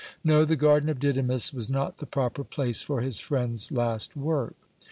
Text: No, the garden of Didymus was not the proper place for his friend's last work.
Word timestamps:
No, 0.23 0.45
the 0.45 0.55
garden 0.55 0.89
of 0.89 0.97
Didymus 0.99 1.53
was 1.53 1.69
not 1.69 1.99
the 1.99 2.07
proper 2.07 2.43
place 2.43 2.81
for 2.81 3.01
his 3.01 3.19
friend's 3.19 3.71
last 3.71 4.15
work. 4.15 4.55